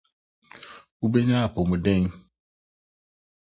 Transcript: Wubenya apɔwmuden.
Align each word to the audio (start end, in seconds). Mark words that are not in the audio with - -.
Wubenya 0.99 1.37
apɔwmuden. 1.45 2.03